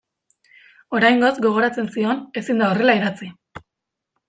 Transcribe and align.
Oraingoz, 0.99 1.29
gogoratzen 1.47 1.91
zion, 1.97 2.25
ezin 2.43 2.65
da 2.65 2.73
horrela 2.73 2.99
idatzi. 3.03 3.33